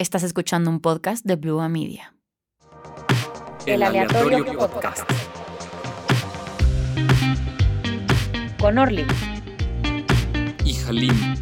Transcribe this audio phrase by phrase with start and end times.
[0.00, 2.16] Estás escuchando un podcast de Blue Media.
[3.64, 5.08] El aleatorio podcast.
[8.58, 9.06] Con Orly.
[10.64, 11.34] Y Halim.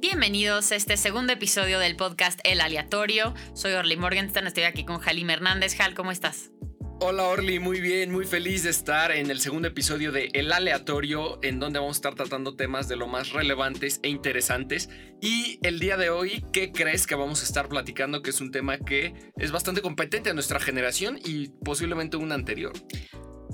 [0.00, 3.34] Bienvenidos a este segundo episodio del podcast El Aleatorio.
[3.52, 5.78] Soy Orly Morgenstern, estoy aquí con Halim Hernández.
[5.78, 6.52] Hal, ¿cómo estás?
[6.98, 11.38] Hola Orly, muy bien, muy feliz de estar en el segundo episodio de El Aleatorio,
[11.42, 14.88] en donde vamos a estar tratando temas de lo más relevantes e interesantes.
[15.20, 18.22] Y el día de hoy, ¿qué crees que vamos a estar platicando?
[18.22, 22.72] Que es un tema que es bastante competente a nuestra generación y posiblemente una anterior.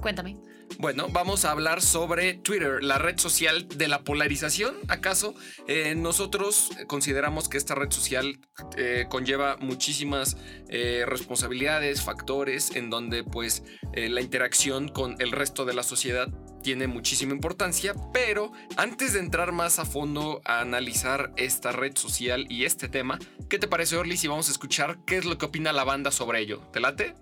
[0.02, 0.36] Cuéntame.
[0.78, 4.74] Bueno, vamos a hablar sobre Twitter, la red social de la polarización.
[4.88, 5.34] ¿Acaso
[5.68, 8.40] eh, nosotros consideramos que esta red social
[8.76, 10.36] eh, conlleva muchísimas
[10.68, 13.62] eh, responsabilidades, factores en donde pues
[13.94, 16.28] la interacción con el resto de la sociedad
[16.62, 22.46] tiene muchísima importancia, pero antes de entrar más a fondo a analizar esta red social
[22.48, 23.18] y este tema,
[23.50, 26.10] ¿qué te parece Orly si vamos a escuchar qué es lo que opina la banda
[26.10, 26.60] sobre ello?
[26.72, 27.14] ¿Te late?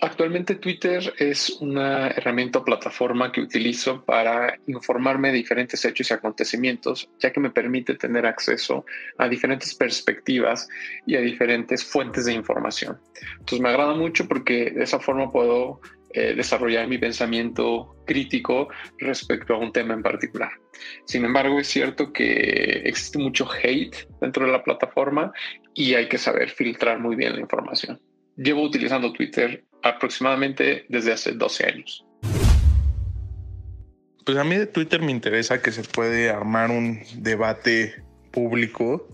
[0.00, 6.14] Actualmente Twitter es una herramienta o plataforma que utilizo para informarme de diferentes hechos y
[6.14, 8.84] acontecimientos, ya que me permite tener acceso
[9.16, 10.68] a diferentes perspectivas
[11.06, 13.00] y a diferentes fuentes de información.
[13.38, 15.80] Entonces me agrada mucho porque de esa forma puedo
[16.12, 20.50] eh, desarrollar mi pensamiento crítico respecto a un tema en particular.
[21.06, 25.32] Sin embargo, es cierto que existe mucho hate dentro de la plataforma
[25.74, 27.98] y hay que saber filtrar muy bien la información.
[28.36, 32.04] Llevo utilizando Twitter aproximadamente desde hace 12 años.
[34.24, 39.08] Pues a mí de Twitter me interesa que se puede armar un debate público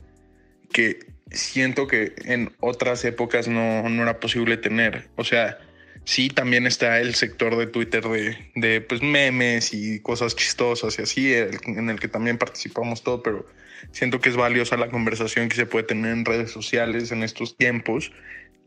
[0.72, 1.00] que
[1.30, 5.10] siento que en otras épocas no, no era posible tener.
[5.16, 5.58] O sea,
[6.04, 11.02] sí también está el sector de Twitter de, de pues, memes y cosas chistosas y
[11.02, 13.46] así, en el que también participamos todo, pero
[13.90, 17.56] siento que es valiosa la conversación que se puede tener en redes sociales en estos
[17.56, 18.12] tiempos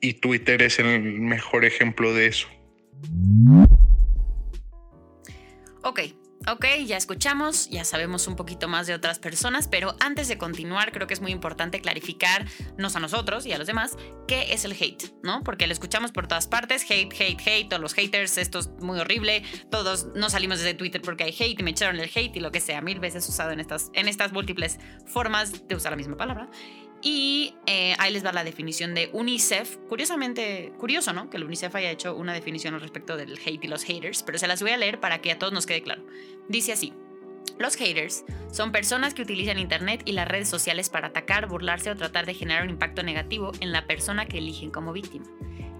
[0.06, 2.48] y Twitter es el mejor ejemplo de eso.
[5.84, 6.00] Ok,
[6.48, 10.92] ok, ya escuchamos, ya sabemos un poquito más de otras personas, pero antes de continuar
[10.92, 14.74] creo que es muy importante clarificarnos a nosotros y a los demás qué es el
[14.74, 15.44] hate, ¿no?
[15.44, 19.00] Porque lo escuchamos por todas partes, hate, hate, hate, todos los haters, esto es muy
[19.00, 22.40] horrible, todos no salimos desde Twitter porque hay hate y me echaron el hate y
[22.40, 25.98] lo que sea, mil veces usado en estas, en estas múltiples formas de usar la
[25.98, 26.50] misma palabra.
[27.08, 29.78] Y eh, ahí les va la definición de UNICEF.
[29.88, 31.30] Curiosamente, curioso, ¿no?
[31.30, 34.40] Que el UNICEF haya hecho una definición al respecto del hate y los haters, pero
[34.40, 36.04] se las voy a leer para que a todos nos quede claro.
[36.50, 36.94] Dice así.
[37.60, 41.96] Los haters son personas que utilizan Internet y las redes sociales para atacar, burlarse o
[41.96, 45.28] tratar de generar un impacto negativo en la persona que eligen como víctima.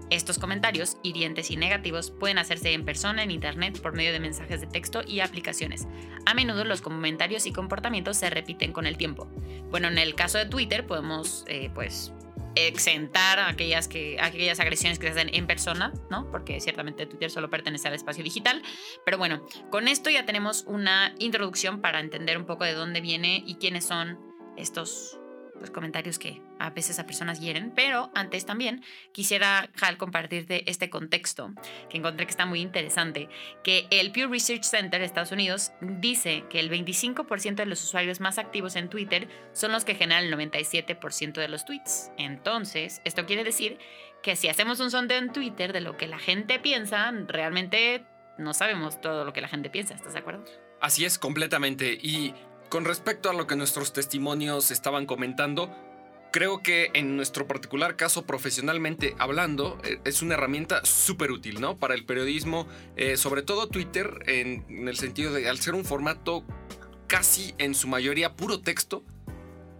[0.08, 4.60] Estos comentarios, hirientes y negativos, pueden hacerse en persona, en Internet, por medio de mensajes
[4.60, 5.88] de texto y aplicaciones.
[6.26, 9.28] A menudo los comentarios y comportamientos se repiten con el tiempo.
[9.70, 12.12] Bueno, en el caso de Twitter podemos, eh, pues,
[12.56, 16.30] exentar aquellas, que, aquellas agresiones que se hacen en persona, ¿no?
[16.30, 18.62] Porque ciertamente Twitter solo pertenece al espacio digital.
[19.04, 23.42] Pero bueno, con esto ya tenemos una introducción para entender un poco de dónde viene
[23.46, 24.18] y quiénes son
[24.56, 25.20] estos
[25.58, 30.90] pues, comentarios que a veces a personas hieren, pero antes también quisiera, Hal, compartirte este
[30.90, 31.52] contexto
[31.88, 33.28] que encontré que está muy interesante,
[33.62, 38.20] que el Pew Research Center de Estados Unidos dice que el 25% de los usuarios
[38.20, 42.10] más activos en Twitter son los que generan el 97% de los tweets.
[42.16, 43.78] Entonces, esto quiere decir
[44.22, 48.04] que si hacemos un sondeo en Twitter de lo que la gente piensa, realmente
[48.38, 50.44] no sabemos todo lo que la gente piensa, ¿estás de acuerdo?
[50.80, 51.98] Así es, completamente.
[52.00, 52.34] Y
[52.68, 55.74] con respecto a lo que nuestros testimonios estaban comentando,
[56.36, 61.78] creo que en nuestro particular caso, profesionalmente hablando, eh, es una herramienta súper útil, ¿no?
[61.78, 66.44] Para el periodismo, eh, sobre todo Twitter, en, el sentido de al ser un formato
[67.06, 69.02] casi en su mayoría puro texto,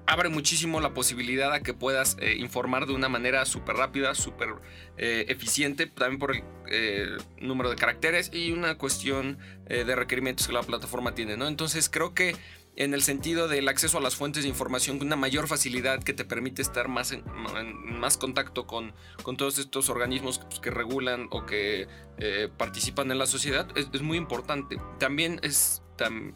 [0.07, 4.55] abre muchísimo la posibilidad a que puedas eh, informar de una manera súper rápida, súper
[4.97, 6.35] eficiente, también por
[6.69, 9.37] el número de caracteres y una cuestión
[9.69, 11.49] de requerimientos que la plataforma tiene, ¿no?
[11.49, 12.35] Entonces creo que
[12.77, 16.25] en el sentido del acceso a las fuentes de información, una mayor facilidad que te
[16.25, 17.25] permite estar más en,
[17.99, 18.93] más contacto con,
[19.23, 21.89] con, todos estos organismos pues, que, regulan o que
[22.19, 24.79] eh, participan en la sociedad, es, muy importante.
[24.99, 25.83] También es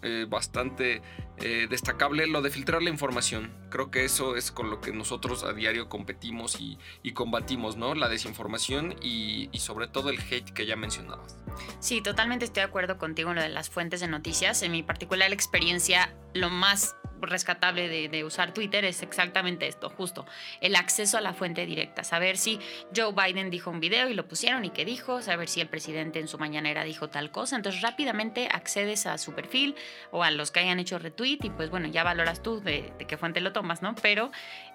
[0.03, 1.03] eh, bastante
[1.43, 3.53] eh, destacable lo de filtrar la información.
[3.71, 6.79] Creo que eso es con lo que nosotros a diario competimos y,
[7.13, 7.95] combatimos, ¿no?
[7.95, 11.37] La desinformación y, y, sobre todo el hate que ya mencionabas.
[11.81, 14.63] Sí, totalmente estoy de acuerdo contigo en lo de las fuentes de noticias.
[14.63, 20.27] En mi particular experiencia, lo más rescatable de, usar Twitter es exactamente esto, justo,
[20.61, 22.61] el acceso a la fuente directa, saber si
[22.95, 26.21] Joe Biden dijo un video y lo pusieron y qué dijo, saber si el presidente
[26.21, 29.75] en su mañanera dijo tal cosa, entonces rápidamente accedes a su perfil
[30.11, 33.07] o a los que hayan hecho retweet y pues bueno, ya valoras tú de, de
[33.07, 33.95] qué fuente lo tomas, ¿no?
[33.97, 34.31] Pero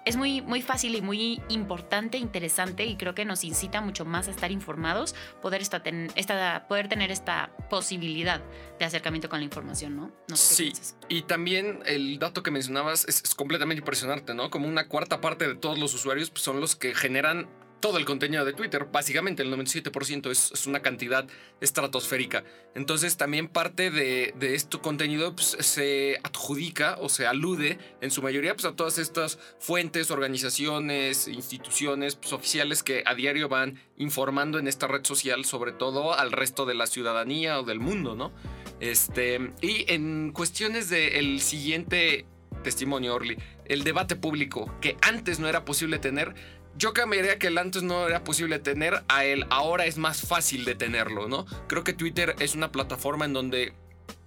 [0.06, 4.28] es muy, muy fácil y muy importante, interesante y creo que nos incita mucho más
[4.28, 5.82] a estar informados, poder, esta,
[6.14, 8.40] esta, poder tener esta posibilidad
[8.78, 10.12] de acercamiento con la información, ¿no?
[10.28, 10.72] no sé sí,
[11.08, 14.48] y también el dato que mencionabas es, es, completamente impresionante, ¿no?
[14.48, 17.48] Como una cuarta parte de todos los usuarios pues, son los que generan
[17.86, 18.88] todo el contenido de Twitter.
[18.90, 21.24] Básicamente el 97% es, una cantidad
[21.60, 22.42] estratosférica.
[22.74, 28.22] Entonces también parte de, de este contenido pues, se adjudica o se alude en su
[28.22, 34.58] mayoría pues, a todas estas fuentes, organizaciones, instituciones pues, oficiales que a diario van informando
[34.58, 38.32] en esta red social, sobre todo al resto de la ciudadanía o del mundo, ¿no?
[38.80, 42.26] Este, y en cuestiones del siguiente
[42.66, 46.34] testimonio, Orly, el debate público que antes no era posible tener,
[46.76, 50.64] yo cambiaría que el antes no era posible tener, a él ahora es más fácil
[50.64, 51.46] de tenerlo, ¿no?
[51.68, 53.72] Creo que Twitter es una plataforma en donde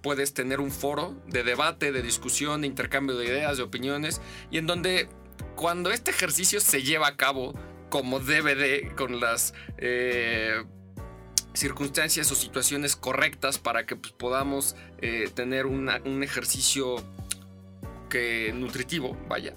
[0.00, 4.56] puedes tener un foro de debate, de discusión, de intercambio de ideas, de opiniones, y
[4.56, 5.10] en donde
[5.54, 7.52] cuando este ejercicio se lleva a cabo
[7.90, 9.52] como debe de, con las...
[9.76, 10.64] Eh,
[11.52, 17.04] circunstancias o situaciones correctas para que pues, podamos eh, tener un ejercicio
[18.10, 19.54] que nutritivo, vaya,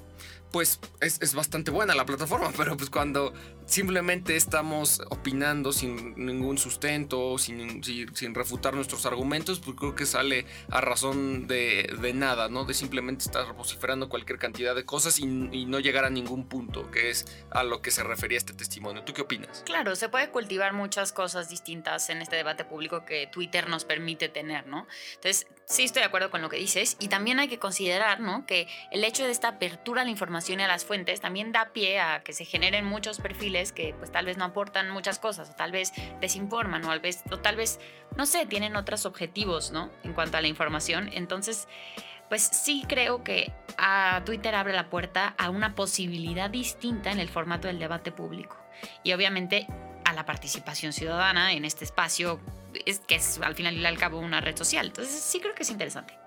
[0.54, 3.34] pues es, es, bastante buena la plataforma, pero pues cuando
[3.66, 10.46] simplemente estamos opinando sin ningún sustento, sin, sin, refutar nuestros argumentos, pues creo que sale
[10.70, 12.66] a razón de, de, nada, ¿no?
[12.66, 16.92] De simplemente estar vociferando cualquier cantidad de cosas y, y, no llegar a ningún punto,
[16.92, 19.04] que es a lo que se refería este testimonio.
[19.04, 19.64] ¿Tú qué opinas?
[19.66, 24.30] Claro, se puede cultivar muchas cosas distintas en este debate público que Twitter nos permite
[24.30, 24.86] tener, ¿no?
[25.16, 28.46] Entonces, sí estoy de acuerdo con lo que dices y también hay que considerar, ¿no?
[28.46, 31.72] Que el hecho de esta apertura a la información y a las fuentes también da
[31.74, 35.50] pie a que se generen muchos perfiles que pues tal vez no aportan muchas cosas
[35.50, 37.80] o tal vez desinforman o tal vez,
[38.16, 39.92] no sé, tienen otros objetivos, ¿no?
[40.04, 41.10] En cuanto a la información.
[41.14, 41.68] Entonces,
[42.30, 47.30] pues sí creo que a Twitter abre la puerta a una posibilidad distinta en el
[47.30, 48.58] formato del debate público.
[49.04, 49.68] Y obviamente
[50.14, 52.40] a la participación ciudadana en este espacio,
[52.86, 54.88] es, que es al final y al cabo una red social.
[54.88, 56.18] Entonces sí creo que es interesante.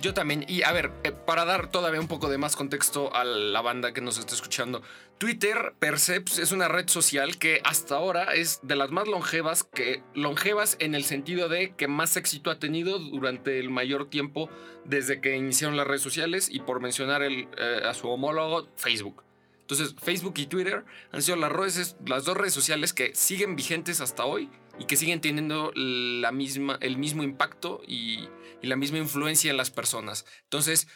[0.00, 0.44] Yo también.
[0.48, 3.92] Y a ver, eh, para dar todavía un poco de más contexto a la banda
[3.92, 4.82] que nos está escuchando,
[5.18, 10.02] Twitter Perceps es una red social que hasta ahora es de las más longevas, que
[10.14, 14.48] longevas en el sentido de que más éxito ha tenido durante el mayor tiempo
[14.84, 19.22] desde que iniciaron las redes sociales y por mencionar el, eh, a su homólogo Facebook.
[19.72, 24.02] Entonces, Facebook y Twitter han sido las, redes, las dos redes sociales que siguen vigentes
[24.02, 28.28] hasta hoy y que siguen teniendo la misma, el mismo impacto y,
[28.60, 30.26] y la misma influencia en las personas.
[30.42, 30.88] Entonces,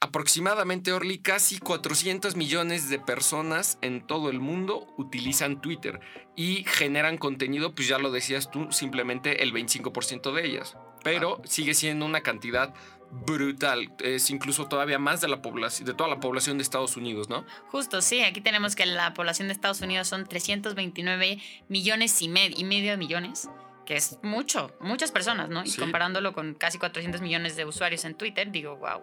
[0.00, 6.00] aproximadamente, Orly, casi 400 millones de personas en todo el mundo utilizan Twitter
[6.34, 10.76] y generan contenido, pues ya lo decías tú, simplemente el 25% de ellas.
[11.04, 12.74] Pero sigue siendo una cantidad
[13.10, 13.92] brutal.
[14.00, 17.44] Es incluso todavía más de la población, de toda la población de Estados Unidos, ¿no?
[17.68, 18.22] Justo, sí.
[18.22, 22.92] Aquí tenemos que la población de Estados Unidos son 329 millones y, med y medio
[22.92, 23.48] de millones
[23.84, 25.62] que es mucho, muchas personas, ¿no?
[25.62, 25.78] Y sí.
[25.78, 29.02] comparándolo con casi 400 millones de usuarios en Twitter, digo, wow.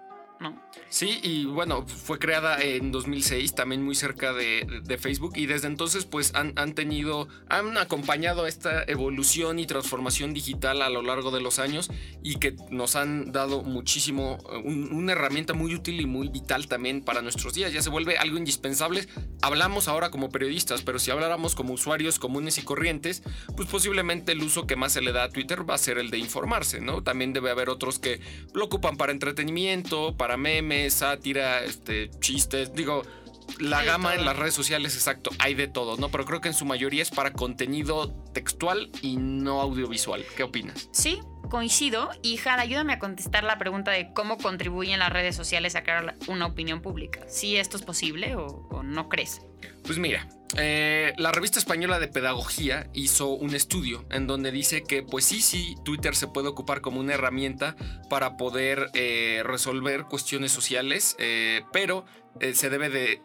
[0.90, 6.06] Sí, y bueno, fue creada en 2006, también muy cerca de, Facebook, y desde entonces
[6.06, 11.40] pues han, han, tenido, han acompañado esta evolución y transformación digital a lo largo de
[11.40, 11.90] los años
[12.22, 17.02] y que nos han dado muchísimo, un, una herramienta muy útil y muy vital también
[17.02, 19.08] para nuestros días, ya se vuelve algo indispensable.
[19.42, 23.24] Hablamos ahora como periodistas, pero si habláramos como usuarios comunes y corrientes,
[23.56, 26.12] pues posiblemente el uso que más se le da a Twitter va a ser el
[26.12, 27.02] de informarse, ¿no?
[27.02, 28.20] También debe haber otros que
[28.54, 33.04] lo ocupan para entretenimiento, para memes, sátira, este, chistes, digo,
[33.60, 36.10] la hay gama en las redes sociales, exacto, hay de todo, ¿no?
[36.10, 40.26] Pero creo que en su mayoría es para contenido textual y no audiovisual.
[40.36, 40.90] ¿Qué opinas?
[40.92, 41.20] Sí,
[41.50, 42.10] coincido.
[42.22, 46.16] Y Jara, ayúdame a contestar la pregunta de cómo contribuyen las redes sociales a crear
[46.28, 47.22] una opinión pública.
[47.28, 49.42] ¿Si esto es posible o, no crees?
[49.84, 55.04] Pues mira, eh, la revista española de pedagogía hizo un estudio en donde dice que
[55.04, 57.76] pues sí, sí, Twitter se puede ocupar como una herramienta
[58.10, 62.06] para poder eh, resolver cuestiones sociales, eh, pero
[62.54, 63.22] se debe de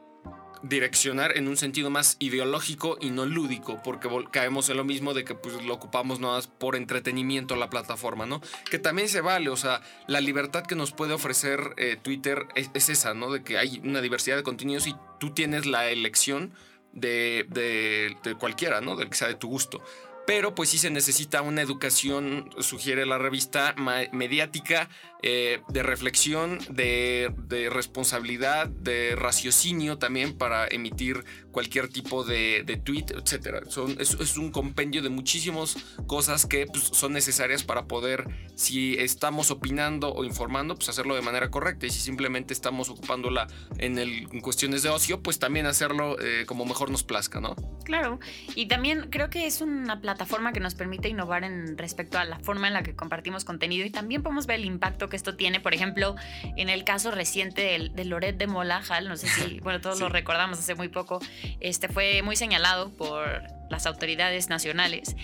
[0.69, 5.25] direccionar en un sentido más ideológico y no lúdico, porque caemos en lo mismo de
[5.25, 8.41] que pues lo ocupamos no más por entretenimiento la plataforma, ¿no?
[8.71, 12.71] Que también se vale, o sea, la libertad que nos puede ofrecer eh, Twitter es,
[12.75, 13.31] es, esa, ¿no?
[13.31, 16.53] De que hay una diversidad de contenidos y tú tienes la elección
[16.93, 18.97] de, de, de cualquiera, ¿no?
[18.97, 19.83] Del que sea de tu gusto.
[20.27, 23.75] pero pues sí se necesita una educación, sugiere la revista,
[24.13, 24.89] mediática,
[25.23, 27.33] eh, de reflexión, de,
[27.71, 33.65] responsabilidad, de raciocinio también para emitir cualquier tipo de, tweet, etc.
[33.99, 40.13] Es, un compendio de muchísimas cosas que pues, son necesarias para poder, si estamos opinando
[40.13, 41.87] o informando, pues hacerlo de manera correcta.
[41.87, 43.47] Y si simplemente estamos ocupándola
[43.79, 47.57] en, el, cuestiones de ocio, pues también hacerlo eh, como mejor nos plazca, ¿no?
[47.85, 48.21] Claro.
[48.55, 52.39] Y también creo que es una plataforma que nos permite innovar en respecto a la
[52.41, 55.61] forma en la que compartimos contenido y también podemos ver el impacto que esto tiene,
[55.61, 56.17] por ejemplo,
[56.57, 60.09] en el caso reciente del, de Loret de Molajal, no sé si, bueno, todos lo
[60.09, 61.21] recordamos hace muy poco,
[61.61, 65.17] este fue muy señalado por las autoridades nacionales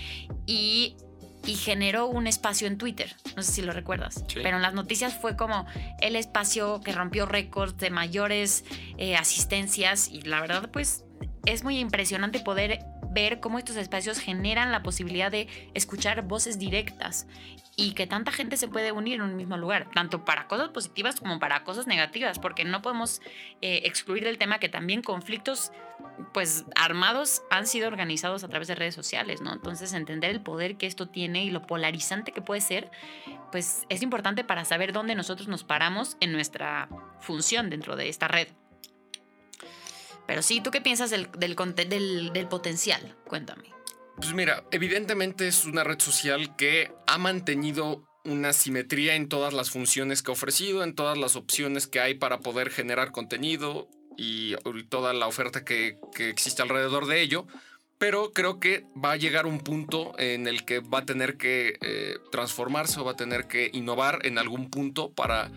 [0.45, 0.97] y
[1.45, 3.15] y generó un espacio en Twitter.
[3.35, 4.23] No sé si lo recuerdas.
[4.33, 5.65] Pero en las noticias fue como
[5.99, 8.63] el espacio que rompió récords de mayores
[8.97, 11.03] eh, asistencias y la verdad pues
[11.45, 12.79] es muy impresionante poder
[13.13, 17.27] ver cómo estos espacios generan la posibilidad de escuchar voces directas
[17.75, 21.15] y que tanta gente se puede unir en un mismo lugar, tanto para cosas positivas
[21.19, 23.21] como para cosas negativas, porque no podemos
[23.61, 25.71] eh, excluir del tema que también conflictos
[26.33, 29.53] pues armados han sido organizados a través de redes sociales, ¿no?
[29.53, 32.91] Entonces entender el poder que esto tiene y lo polarizante que puede ser,
[33.51, 36.89] pues es importante para saber dónde nosotros nos paramos en nuestra
[37.19, 38.47] función dentro de esta red.
[40.27, 43.15] Pero sí, ¿tú qué piensas del, del, potencial?
[43.25, 43.63] Cuéntame.
[44.15, 49.69] Pues mira, evidentemente es una red social que ha mantenido una simetría en todas las
[49.69, 54.55] funciones que ha ofrecido, en todas las opciones que hay para poder generar contenido y
[54.89, 57.47] toda la oferta que, existe alrededor de ello.
[57.97, 61.77] Pero creo que va a llegar un punto en el que va a tener que
[61.81, 65.51] eh, transformarse o va a tener que innovar en algún punto para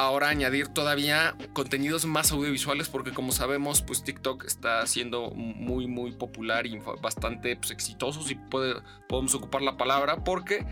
[0.00, 6.12] ahora añadir todavía contenidos más audiovisuales porque como sabemos pues TikTok está siendo muy muy
[6.12, 10.66] popular y bastante pues, exitoso si podemos ocupar la palabra porque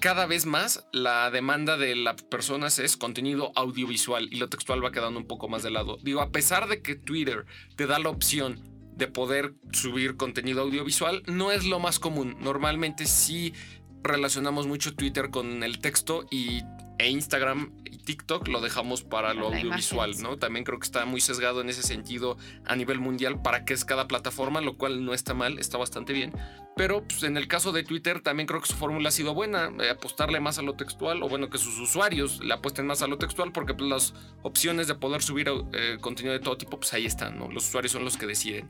[0.00, 4.90] cada vez más la demanda de las personas es contenido audiovisual y lo textual va
[4.90, 5.96] quedando un poco más de lado.
[6.02, 8.60] Digo, a pesar de que Twitter te da la opción
[8.96, 12.36] de poder subir contenido audiovisual, no es lo más común.
[12.40, 13.54] Normalmente sí
[14.02, 16.62] relacionamos mucho Twitter con el texto y
[16.98, 20.36] e Instagram y TikTok lo dejamos para lo audiovisual, ¿no?
[20.36, 22.36] También creo que está muy sesgado en ese sentido
[22.66, 26.12] a nivel mundial para qué es cada plataforma, lo cual no está mal, está bastante
[26.12, 26.32] bien.
[26.76, 29.70] Pero pues, en el caso de Twitter también creo que su fórmula ha sido buena,
[29.80, 33.06] eh, apostarle más a lo textual, o bueno, que sus usuarios le apuesten más a
[33.06, 36.92] lo textual, porque pues, las opciones de poder subir eh, contenido de todo tipo, pues
[36.94, 37.48] ahí están, ¿no?
[37.48, 38.68] Los usuarios son los que deciden.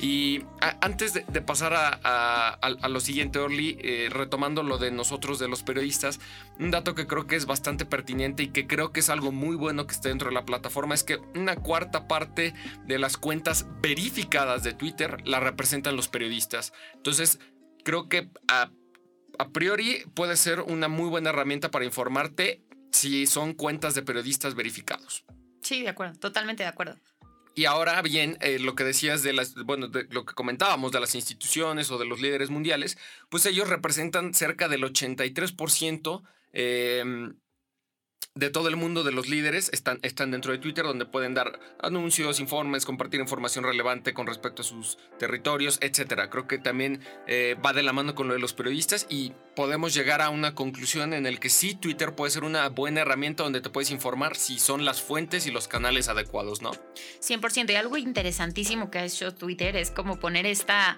[0.00, 0.42] Y
[0.80, 6.20] antes de, pasar a, lo siguiente, Orly, eh, retomando lo de nosotros, de los periodistas,
[6.58, 9.56] un dato que creo que es bastante pertinente y que creo que es algo muy
[9.56, 12.54] bueno que esté dentro de la plataforma es que una cuarta parte
[12.86, 16.72] de las cuentas verificadas de Twitter la representan los periodistas.
[16.94, 17.38] Entonces,
[17.82, 18.70] creo que a,
[19.52, 25.24] priori puede ser una muy buena herramienta para informarte si son cuentas de periodistas verificados.
[25.62, 26.96] Sí, de acuerdo, totalmente de acuerdo.
[27.56, 31.00] Y ahora bien, eh, lo que decías de las, bueno, de lo que comentábamos de
[31.00, 37.32] las instituciones o de los líderes mundiales, pues ellos representan cerca del 83% eh,
[38.36, 41.60] de todo el mundo de los líderes están, están dentro de Twitter, donde pueden dar
[41.80, 46.28] anuncios, informes, compartir información relevante con respecto a sus territorios, etc.
[46.28, 49.94] Creo que también eh, va de la mano con lo de los periodistas y podemos
[49.94, 53.60] llegar a una conclusión en el que sí, Twitter puede ser una buena herramienta donde
[53.60, 56.72] te puedes informar si son las fuentes y los canales adecuados, ¿no?
[57.20, 57.70] 100%.
[57.70, 60.96] Y algo interesantísimo que ha hecho Twitter es como poner esta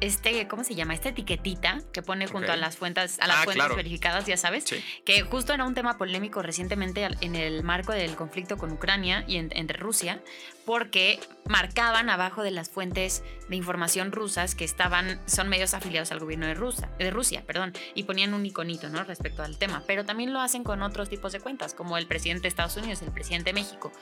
[0.00, 0.94] este, ¿cómo se llama?
[0.94, 4.64] Esta etiquetita que pone junto a las fuentes, a las ah, fuentes verificadas, ya sabes,
[5.04, 9.36] que justo era un tema polémico recientemente en el marco del conflicto con Ucrania y
[9.36, 10.22] entre Rusia,
[10.64, 16.20] porque marcaban abajo de las fuentes de información rusas que estaban, son medios afiliados al
[16.20, 19.04] gobierno de, Rusia, de Rusia, perdón, y ponían un iconito, ¿no?
[19.04, 22.42] Respecto al tema, pero también lo hacen con otros tipos de cuentas, como el presidente
[22.42, 23.92] de Estados Unidos, el presidente de México,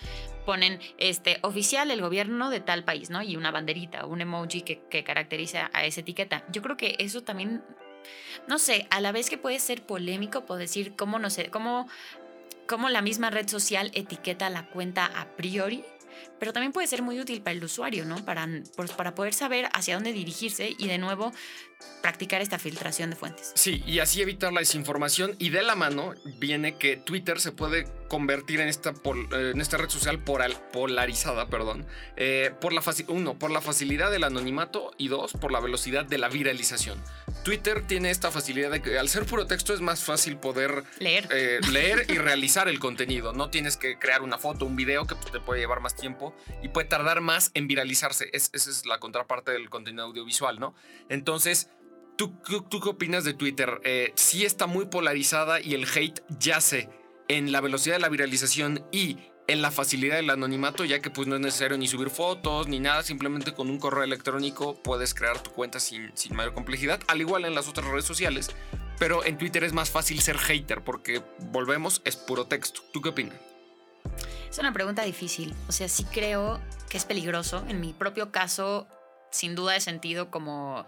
[0.46, 3.22] ponen este oficial el gobierno de tal país, ¿no?
[3.22, 6.44] Y una banderita, un emoji que, que caracteriza a esa etiqueta.
[6.50, 7.62] Yo creo que eso también
[8.48, 11.88] no sé, a la vez que puede ser polémico, puedo decir cómo no sé, cómo,
[12.66, 15.84] cómo la misma red social etiqueta la cuenta a priori
[16.38, 18.24] pero también puede ser muy útil para el usuario, ¿no?
[18.24, 21.32] Para, pues, para poder saber hacia dónde dirigirse y de nuevo
[22.00, 23.52] practicar esta filtración de fuentes.
[23.54, 27.86] Sí, y así evitar la desinformación y de la mano viene que Twitter se puede
[28.08, 28.92] convertir en esta,
[29.32, 31.86] en esta red social polarizada, perdón,
[32.16, 36.18] eh, por la uno, por la facilidad del anonimato y dos, por la velocidad de
[36.18, 37.02] la viralización.
[37.42, 41.28] Twitter tiene esta facilidad de que al ser puro texto es más fácil poder leer,
[41.30, 43.32] eh, leer y realizar el contenido.
[43.32, 46.68] No tienes que crear una foto, un video que te puede llevar más tiempo y
[46.68, 48.30] puede tardar más en viralizarse.
[48.32, 50.74] esa es la contraparte del contenido audiovisual, ¿no?
[51.08, 51.68] Entonces,
[52.16, 53.80] ¿tú, tú, tú qué opinas de Twitter?
[53.84, 56.88] Eh, sí está muy polarizada y el hate yace
[57.28, 59.18] en la velocidad de la viralización y
[59.52, 62.80] en la facilidad del anonimato, ya que pues no es necesario ni subir fotos ni
[62.80, 67.20] nada, simplemente con un correo electrónico puedes crear tu cuenta sin, sin mayor complejidad, al
[67.20, 68.50] igual en las otras redes sociales,
[68.98, 72.80] pero en Twitter es más fácil ser hater porque volvemos, es puro texto.
[72.92, 73.36] ¿Tú qué opinas?
[74.48, 75.54] Es una pregunta difícil.
[75.68, 77.64] O sea, sí creo que es peligroso.
[77.68, 78.86] En mi propio caso,
[79.30, 80.86] sin duda he sentido como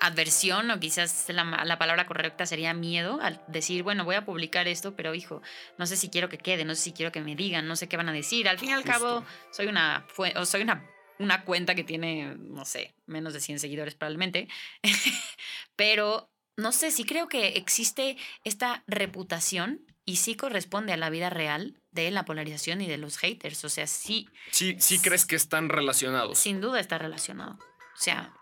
[0.00, 4.66] adversión o quizás la, la, palabra correcta sería miedo al decir, bueno, voy a publicar
[4.66, 5.42] esto, pero hijo,
[5.78, 7.88] no sé si quiero que quede, no sé si quiero que me digan, no sé
[7.88, 8.48] qué van a decir.
[8.48, 10.86] Al fin y al cabo, soy una, o soy una,
[11.18, 14.48] una cuenta que tiene, no sé, menos de 100 seguidores probablemente,
[15.76, 21.30] pero no sé, sí creo que existe esta reputación y sí corresponde a la vida
[21.30, 23.64] real de la polarización y de los haters.
[23.64, 24.28] O sea, sí.
[24.50, 26.38] Sí, sí crees que están relacionados.
[26.38, 27.52] Sin duda está relacionado.
[27.52, 28.34] O sea,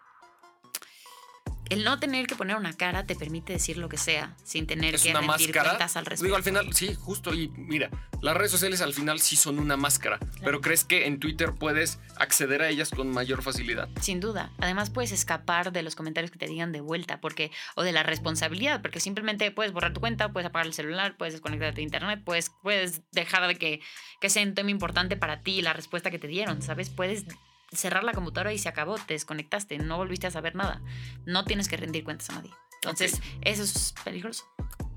[1.70, 4.94] el no tener que poner una cara te permite decir lo que sea sin tener
[4.94, 5.70] Es que una rendir máscara.
[5.70, 6.24] cuentas al respecto.
[6.24, 7.34] Digo, al final, sí, justo.
[7.34, 7.90] Y mira,
[8.22, 10.18] las redes sociales al final sí son una máscara.
[10.42, 13.88] Pero crees que en Twitter puedes acceder a ellas con mayor facilidad.
[14.00, 14.52] Sin duda.
[14.58, 18.02] Además puedes escapar de los comentarios que te digan de vuelta, porque o de la
[18.02, 22.22] responsabilidad, porque simplemente puedes borrar tu cuenta, puedes apagar el celular, puedes desconectarte de internet,
[22.24, 23.80] puedes, puedes dejar de que,
[24.20, 26.90] que sea un tema importante para ti la respuesta que te dieron, ¿sabes?
[26.90, 27.24] Puedes
[27.72, 30.82] cerrar la computadora y se acabó, te desconectaste, no volviste a saber nada.
[31.26, 32.50] No tienes que rendir cuentas a nadie.
[32.82, 34.44] Entonces, eso es peligroso.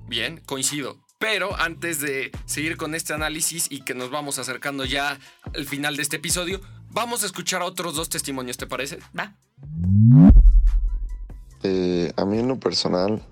[0.06, 0.98] Bien, coincido.
[1.18, 5.18] Pero antes de seguir con este análisis y que nos vamos acercando ya
[5.54, 6.60] al final de este episodio,
[6.90, 8.98] vamos a escuchar a otros dos testimonios, ¿te parece?
[9.18, 9.36] Va.
[11.62, 13.22] Eh, a mí en lo personal,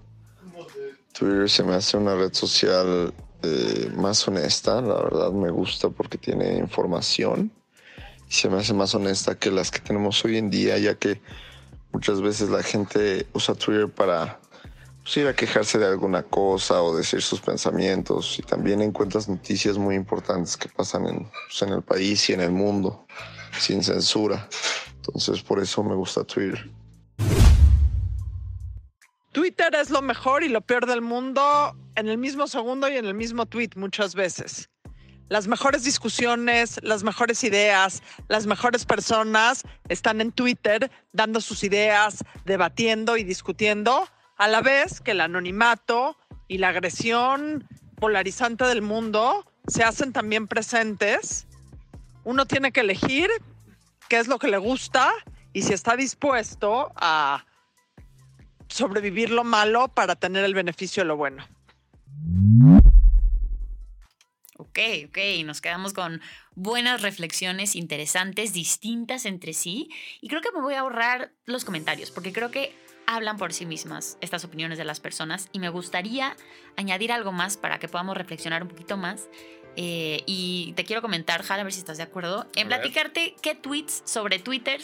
[1.13, 6.17] Twitter se me hace una red social eh, más honesta, la verdad me gusta porque
[6.17, 7.51] tiene información
[8.31, 11.21] se me hace más honesta que las que tenemos hoy en día, ya que
[11.93, 14.39] muchas veces la gente usa Twitter para
[15.03, 19.79] pues, ir a quejarse de alguna cosa o decir sus pensamientos y también encuentras noticias
[19.79, 23.05] muy importantes que pasan en, pues, en el país y en el mundo
[23.59, 24.49] sin censura.
[24.95, 26.71] Entonces por eso me gusta Twitter.
[29.33, 33.07] Twitter es lo mejor y lo peor del mundo en el mismo segundo y en
[33.07, 34.71] el mismo tweet muchas veces.
[35.31, 42.25] Las mejores discusiones, las mejores ideas, las mejores personas están en Twitter dando sus ideas,
[42.47, 46.17] debatiendo y discutiendo, a la vez que el anonimato
[46.49, 47.65] y la agresión
[47.95, 51.47] polarizante del mundo se hacen también presentes.
[52.25, 53.31] Uno tiene que elegir
[54.09, 55.13] qué es lo que le gusta
[55.53, 57.47] y si está dispuesto a
[58.67, 61.47] sobrevivir lo malo para tener el beneficio de lo bueno.
[64.61, 66.21] Ok, ok, nos quedamos con
[66.55, 69.89] buenas reflexiones interesantes, distintas entre sí.
[70.21, 72.75] Y creo que me voy a ahorrar los comentarios, porque creo que
[73.07, 75.49] hablan por sí mismas estas opiniones de las personas.
[75.53, 76.37] Y me gustaría
[76.77, 79.29] añadir algo más para que podamos reflexionar un poquito más.
[79.77, 83.55] Eh, y te quiero comentar, Jal, a ver si estás de acuerdo, en platicarte qué
[83.55, 84.83] tweets sobre Twitter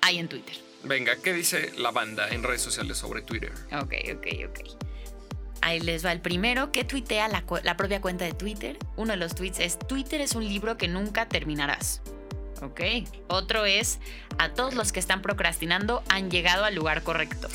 [0.00, 0.56] hay en Twitter.
[0.84, 3.52] Venga, ¿qué dice la banda en redes sociales sobre Twitter?
[3.72, 4.87] Ok, ok, ok.
[5.68, 8.78] Ahí les va el primero que tuitea la, la propia cuenta de Twitter.
[8.96, 12.00] Uno de los tweets es, Twitter es un libro que nunca terminarás.
[12.62, 12.80] Ok.
[13.26, 13.98] Otro es,
[14.38, 17.50] a todos los que están procrastinando han llegado al lugar correcto.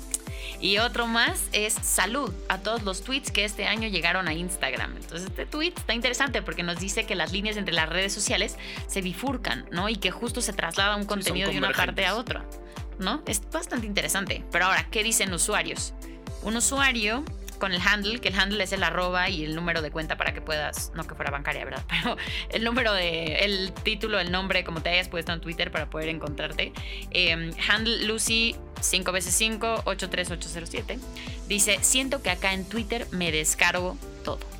[0.60, 4.98] y otro más es, salud a todos los tweets que este año llegaron a Instagram.
[4.98, 8.58] Entonces este tweet está interesante porque nos dice que las líneas entre las redes sociales
[8.88, 9.88] se bifurcan, ¿no?
[9.88, 12.44] Y que justo se traslada un contenido de una parte a otra.
[12.98, 13.22] ¿no?
[13.26, 14.44] Es bastante interesante.
[14.52, 15.94] Pero ahora, ¿qué dicen usuarios?
[16.42, 17.24] Un usuario
[17.58, 20.32] con el handle, que el handle es el arroba y el número de cuenta para
[20.34, 21.84] que puedas, no que fuera bancaria, ¿verdad?
[21.88, 22.16] Pero
[22.50, 26.08] el número de, el título, el nombre, como te hayas puesto en Twitter para poder
[26.08, 26.72] encontrarte.
[27.10, 30.98] Eh, handle Lucy 5 veces 5 83807
[31.48, 34.53] dice, siento que acá en Twitter me descargo todo.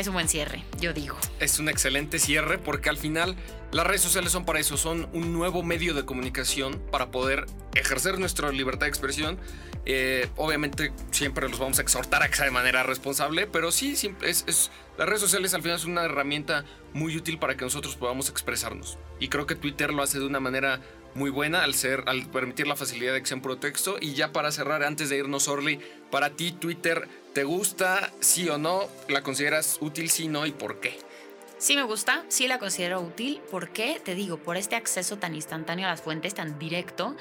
[0.00, 1.18] Es un buen cierre, yo digo.
[1.40, 3.36] Es un excelente cierre porque al final
[3.70, 8.18] las redes sociales son para eso, son un nuevo medio de comunicación para poder ejercer
[8.18, 9.38] nuestra libertad de expresión.
[9.84, 13.94] Eh, obviamente siempre los vamos a exhortar a que sea de manera responsable, pero sí,
[14.22, 18.30] es, las redes sociales al final es una herramienta muy útil para que nosotros podamos
[18.30, 18.96] expresarnos.
[19.18, 20.80] Y creo que Twitter lo hace de una manera
[21.14, 23.98] muy buena al ser, al permitir la facilidad de en pretexto.
[24.00, 25.80] Y ya para cerrar, antes de irnos, Orly,
[26.10, 28.12] para ti Twitter, ¿te gusta?
[28.20, 28.88] ¿Sí o no?
[29.08, 30.10] ¿La consideras útil?
[30.10, 30.98] Sí, no, ¿y por qué?
[31.58, 33.40] Sí me gusta, sí la considero útil.
[33.50, 34.00] ¿Por qué?
[34.02, 37.16] Te digo, por este acceso tan instantáneo a las fuentes, tan directo.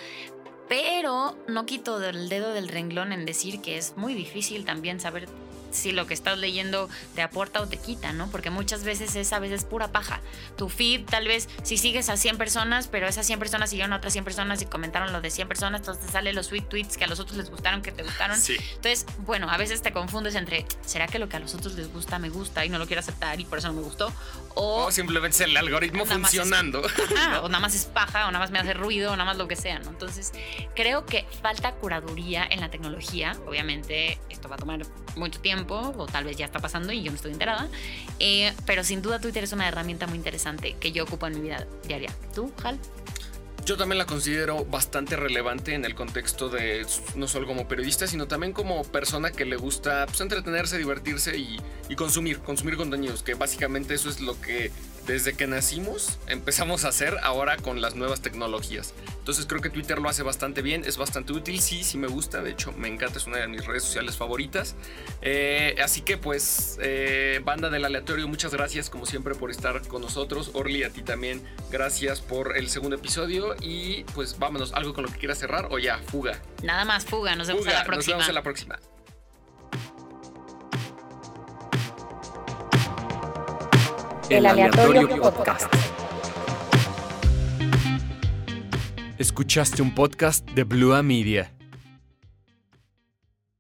[0.70, 5.28] Pero no quito del dedo del renglón en decir que es muy difícil también saber
[5.72, 8.30] si lo que estás leyendo te aporta o te quita, ¿no?
[8.32, 10.22] Porque muchas veces es a veces pura paja.
[10.58, 13.98] Tu feed, tal vez, si sigues a 100 personas, pero esas 100 personas siguieron a
[13.98, 16.98] otras 100 personas y comentaron lo de 100 personas, entonces te salen los sweet tweets
[16.98, 18.38] que a los otros les gustaron, que te gustaron.
[18.38, 18.56] Sí.
[18.76, 21.92] Entonces, bueno, a veces te confundes entre, ¿será que lo que a los otros les
[21.92, 24.12] gusta me gusta y no lo quiero aceptar y por eso no me gustó?
[24.56, 26.82] O, O simplemente es el algoritmo es- funcionando.
[27.16, 29.38] Ajá, o nada más es paja, o nada más me hace ruido, o nada más
[29.38, 29.90] lo que sea, ¿no?
[29.90, 30.32] Entonces,
[30.76, 33.36] creo que falta curaduría en la tecnología.
[33.48, 34.82] Obviamente, esto va a tomar
[35.16, 37.68] mucho tiempo, o tal vez ya está pasando y yo no estoy enterada.
[38.20, 41.42] Eh, pero sin duda, Twitter es una herramienta muy interesante que yo ocupo en mi
[41.42, 42.14] vida diaria.
[42.34, 42.80] ¿Tú, Hal?
[43.66, 48.28] Yo también la considero bastante relevante en el contexto de no solo como periodista, sino
[48.28, 53.36] también como persona que le gusta pues, entretenerse, divertirse y, y consumir, consumir contenidos, que
[53.36, 54.72] básicamente eso es lo que
[55.10, 58.94] desde que nacimos empezamos a hacer ahora con las nuevas tecnologías.
[59.18, 62.44] Entonces creo que Twitter lo hace bastante bien, es bastante útil, sí, sí me gusta,
[62.44, 64.76] de hecho me encanta, es una de mis redes sociales favoritas.
[65.24, 70.04] Eh, así que pues, eh, banda del aleatorio, muchas gracias como siempre por estar con
[70.04, 70.52] nosotros.
[70.54, 71.42] Orly, a ti también,
[71.72, 75.80] gracias por el segundo episodio y pues vámonos, algo con lo que quieras cerrar o
[75.80, 76.40] ya, fuga.
[76.62, 77.36] Nada más, fuga.
[77.36, 78.16] Nos vemos Fuga, a la nos próxima.
[78.18, 78.80] vemos en la próxima.
[84.30, 85.74] El aleatorio podcast.
[89.18, 91.52] Escuchaste un podcast de Blue Media.